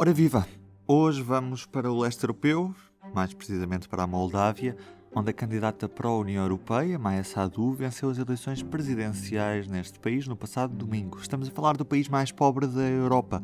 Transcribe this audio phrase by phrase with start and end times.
[0.00, 0.48] Ora viva!
[0.88, 2.74] Hoje vamos para o leste europeu,
[3.14, 4.74] mais precisamente para a Moldávia,
[5.14, 10.26] onde a candidata para a União Europeia, Maia Sadu, venceu as eleições presidenciais neste país
[10.26, 11.18] no passado domingo.
[11.20, 13.42] Estamos a falar do país mais pobre da Europa.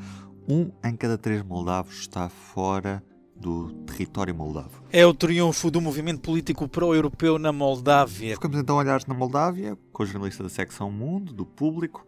[0.49, 3.05] Um em cada três moldavos está fora
[3.39, 4.83] do território moldavo.
[4.91, 8.33] É o triunfo do movimento político pró-europeu na Moldávia.
[8.33, 12.07] Ficamos então a olhar na Moldávia, com o jornalista da secção Mundo, do Público,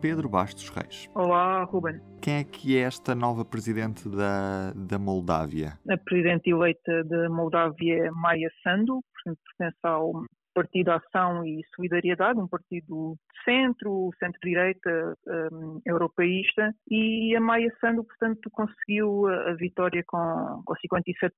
[0.00, 1.08] Pedro Bastos Reis.
[1.14, 2.00] Olá, Ruben.
[2.22, 5.78] Quem é que é esta nova presidente da, da Moldávia?
[5.88, 10.12] A presidente eleita da Moldávia é Maia Sandu, portanto, pertence ao
[10.54, 15.16] Partido Ação e Solidariedade, um partido de centro, centro-direita,
[15.52, 21.30] um, europeísta, e a Maia Sandu, portanto, conseguiu a vitória com, com 57%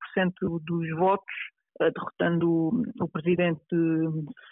[0.64, 1.34] dos votos,
[1.90, 3.76] derrotando o presidente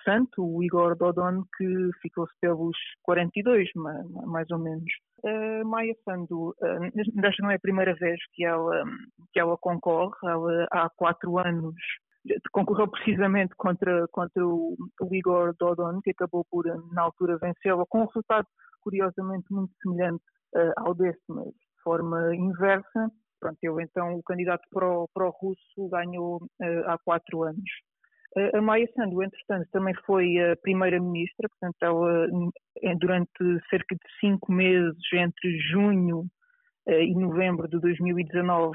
[0.05, 4.91] santo, o Igor Dodon, que ficou-se pelos 42, mais ou menos.
[5.25, 6.55] A Maia Sandu,
[7.23, 8.83] esta não é a primeira vez que ela,
[9.33, 11.75] que ela concorre, ela há quatro anos
[12.53, 18.03] concorreu precisamente contra, contra o, o, Igor Dodon, que acabou por, na altura, vencê-la, com
[18.03, 18.47] um resultado
[18.83, 20.23] curiosamente muito semelhante
[20.55, 23.11] uh, ao deste, mas de forma inversa.
[23.41, 27.71] Pronto, eu então, o candidato pró-russo ganhou uh, há quatro anos.
[28.37, 32.29] Uh, a Maia Sandu, entretanto, também foi a primeira-ministra, portanto, ela,
[32.99, 36.27] durante cerca de cinco meses, entre junho
[36.87, 38.75] e novembro de 2019,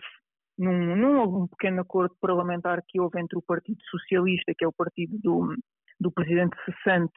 [0.58, 4.74] num, num um pequeno acordo parlamentar que houve entre o Partido Socialista, que é o
[4.74, 5.54] partido do,
[6.00, 7.14] do presidente cessante,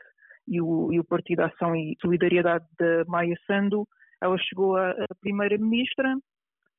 [0.49, 3.87] e o, e o Partido Ação e Solidariedade da Maia Sandu,
[4.21, 6.17] ela chegou a, a primeira-ministra,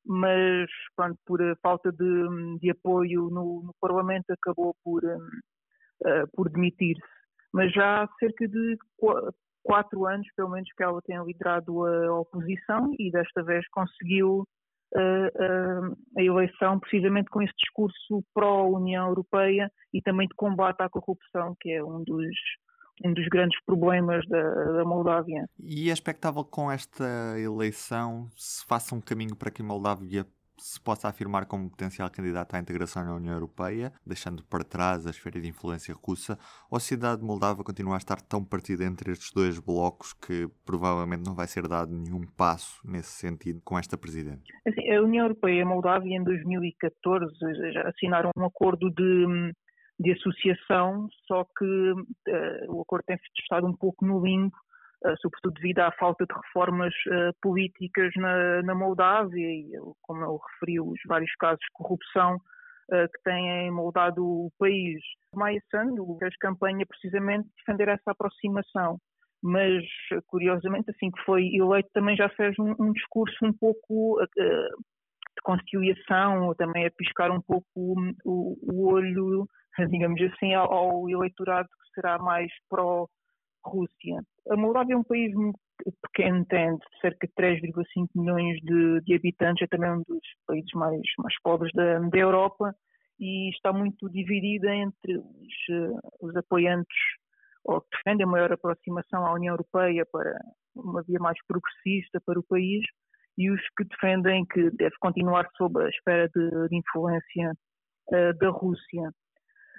[0.06, 7.02] mas pronto, por falta de, de apoio no, no, Parlamento acabou por, uh, por demitir-se.
[7.54, 8.78] Mas já há cerca de
[9.64, 14.46] quatro anos, pelo menos, que ela tem liderado a oposição e desta vez conseguiu
[16.18, 21.72] a eleição precisamente com esse discurso pró-União Europeia e também de combate à corrupção, que
[21.72, 22.36] é um dos,
[23.04, 24.42] um dos grandes problemas da,
[24.74, 25.48] da Moldávia.
[25.60, 30.26] E é expectável que com esta eleição se faça um caminho para que a Moldávia
[30.60, 35.10] se possa afirmar como potencial candidato à integração na União Europeia, deixando para trás a
[35.10, 36.38] esfera de influência russa,
[36.70, 41.26] ou a sociedade moldava continua a estar tão partida entre estes dois blocos que provavelmente
[41.26, 44.54] não vai ser dado nenhum passo nesse sentido com esta presidente?
[44.68, 47.34] Assim, a União Europeia e a Moldávia em 2014
[47.74, 49.54] já assinaram um acordo de,
[50.00, 54.56] de associação, só que uh, o acordo tem estado um pouco no limbo
[55.06, 59.72] eh, sobretudo devido à falta de reformas uh, políticas na, na, Moldávia e,
[60.02, 65.02] como eu referi, os vários casos de corrupção uh, que têm moldado o país.
[65.34, 68.98] Maia Sandu fez campanha precisamente de defender essa aproximação,
[69.42, 69.86] mas,
[70.28, 76.54] curiosamente, assim que foi eleito, também já fez um, um discurso um pouco de conciliação,
[76.56, 77.66] também a piscar um pouco
[78.26, 79.48] o, o olho,
[79.92, 83.08] digamos assim, ao, ao eleitorado que será mais pró
[83.64, 84.22] Rússia.
[84.50, 85.34] A Moldávia é um país
[86.02, 91.02] pequeno, tem cerca de 3,5 milhões de, de, habitantes, é também um dos países mais,
[91.18, 92.74] mais pobres da, da Europa
[93.20, 96.98] e está muito dividida entre os, eh, os apoiantes
[97.66, 100.40] ou que defendem a maior aproximação à União Europeia para
[100.76, 102.84] uma via mais progressista para o país
[103.38, 107.54] e os que defendem que deve continuar sob a esfera de, de influência
[108.12, 109.12] uh, da Rússia.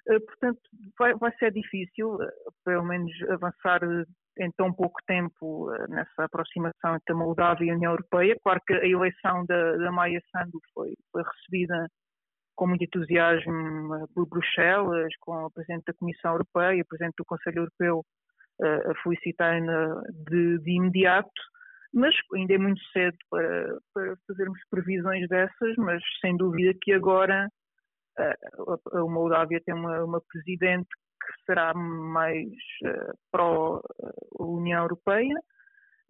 [0.09, 0.61] Eh, portanto,
[0.99, 2.31] vai, vai ser difícil, eh,
[2.65, 4.05] pelo menos, avançar eh,
[4.38, 8.37] em tão pouco tempo nessa aproximação entre a Moldávia e a União Europeia.
[8.43, 11.87] Claro que a eleição da, da Maia Sandu foi, foi recebida
[12.56, 17.59] com muito entusiasmo por Bruxelas, com o Presidente da Comissão Europeia, o Presidente do Conselho
[17.59, 18.05] Europeu
[18.62, 19.59] a felicitar
[20.28, 21.31] de, de imediato,
[21.93, 27.49] mas ainda é muito cedo para, para fazermos previsões dessas, mas sem dúvida que agora
[28.19, 30.88] a Moldávia tem uma, uma presidente
[31.21, 32.48] que será mais
[32.84, 35.34] uh, pró-União Europeia,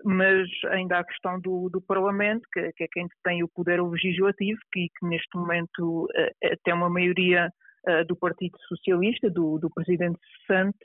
[0.04, 3.82] mas ainda há a questão do, do Parlamento, que, que, é quem tem o poder
[3.82, 7.50] legislativo, que, que neste momento uh, tem uma maioria
[7.88, 10.78] uh, do Partido Socialista, do, do presidente Sante.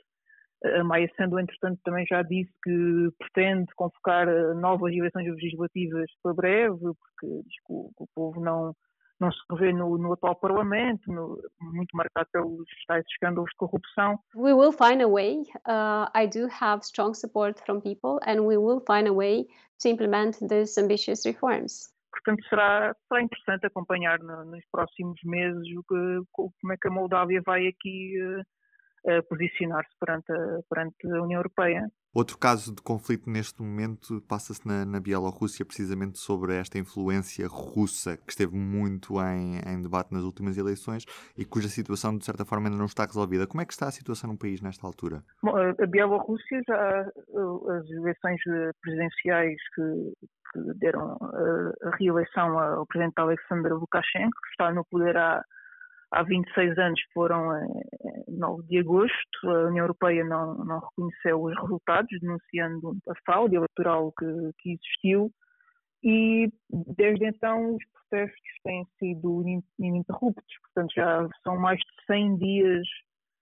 [0.64, 6.78] A Maia Sandu, entretanto, também já disse que pretende convocar novas eleições legislativas para breve,
[6.78, 8.74] porque diz que o, que o povo não,
[9.20, 14.18] não se revê no, no atual Parlamento, no, muito marcado pelos tais escândalos de corrupção.
[14.34, 15.42] We will find a way.
[15.66, 19.46] Uh, I do have strong support from people and we will find a way
[19.80, 21.92] to implement these ambitious reforms.
[22.10, 26.90] Portanto, será, será interessante acompanhar no, nos próximos meses o que, como é que a
[26.90, 28.42] Moldávia vai aqui uh,
[29.28, 31.88] posicionar-se perante a, perante a União Europeia.
[32.16, 38.16] Outro caso de conflito neste momento passa-se na, na, Bielorrússia, precisamente sobre esta influência russa
[38.16, 41.04] que esteve muito em, em, debate nas últimas eleições
[41.36, 43.46] e cuja situação, de certa forma, ainda não está resolvida.
[43.46, 45.22] Como é que está a situação no país nesta altura?
[45.42, 48.40] Bom, a Bielorrússia, já as eleições
[48.80, 50.12] presidenciais que,
[50.54, 55.44] que deram a, a reeleição ao presidente Alexander Lukashenko, que está no poder há
[56.16, 57.52] há 26 anos foram
[58.28, 59.38] em 9 de agosto.
[59.44, 64.26] A União Europeia não, não reconheceu os resultados, denunciando a fraude eleitoral que,
[64.58, 65.30] que existiu.
[66.02, 66.50] E
[66.96, 69.44] desde então os protestos têm sido
[69.78, 72.86] ininterruptos, portanto já são mais de 100 dias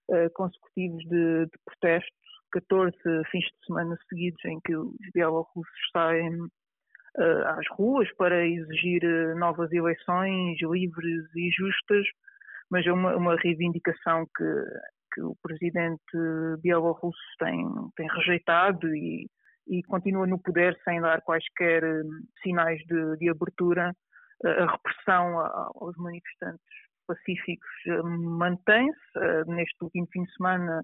[0.09, 2.11] uh, consecutivos de, de protestos,
[2.51, 2.97] 14
[3.29, 9.01] fins de semana seguidos em que os bielorrussos saem uh, às ruas para exigir
[9.37, 12.07] novas eleições livres e justas
[12.69, 14.43] mas é uma, uma reivindicação que,
[15.13, 16.01] que o presidente
[16.61, 17.65] bielorrusso tem,
[17.95, 19.29] tem rejeitado e,
[19.67, 23.93] e continua no poder sem dar quaisquer hum, sinais de, de abertura.
[24.43, 25.39] A repressão
[25.75, 26.65] aos manifestantes
[27.07, 29.45] pacíficos hum, mantém-se.
[29.47, 30.81] Neste último fim de semana,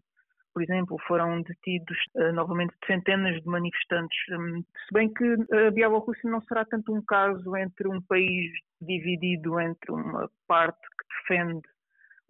[0.53, 4.17] por exemplo, foram detidos uh, novamente centenas de manifestantes.
[4.31, 5.35] Um, se bem que
[5.67, 8.51] a Bielorrússia não será tanto um caso entre um país
[8.81, 11.67] dividido entre uma parte que defende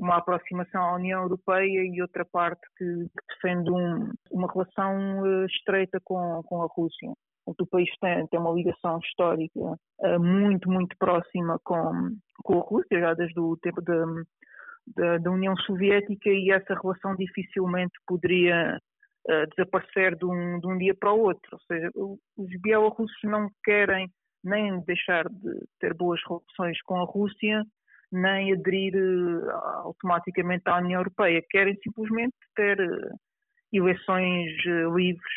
[0.01, 5.45] uma aproximação à União Europeia e outra parte que, que defende um, uma relação uh,
[5.45, 7.13] estreita com, com a Rússia.
[7.45, 12.99] O país tem, tem uma ligação histórica uh, muito, muito próxima com, com a Rússia,
[12.99, 14.05] já desde o tempo da,
[14.95, 18.79] da, da União Soviética, e essa relação dificilmente poderia
[19.29, 21.49] uh, desaparecer de um, de um dia para o outro.
[21.53, 24.09] Ou seja, os bielorrussos não querem
[24.43, 27.63] nem deixar de ter boas relações com a Rússia,
[28.11, 29.51] nem aderir uh,
[29.85, 31.43] automaticamente à União Europeia.
[31.49, 33.15] Querem simplesmente ter uh,
[33.73, 35.31] eleições uh, livres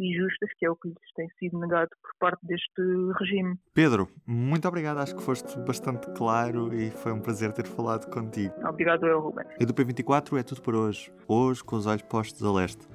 [0.00, 2.82] e justas, que é o que lhes tem sido negado por parte deste
[3.18, 3.56] regime.
[3.74, 4.98] Pedro, muito obrigado.
[4.98, 8.54] Acho que foste bastante claro e foi um prazer ter falado contigo.
[8.68, 9.44] Obrigado, eu, Ruben.
[9.58, 11.12] E do P24 é tudo por hoje.
[11.26, 12.86] Hoje, com os olhos postos a leste.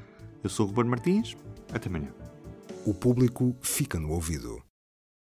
[0.44, 1.36] Eu sou o Ruben Martins.
[1.74, 2.12] Até amanhã.
[2.86, 4.62] O público fica no ouvido.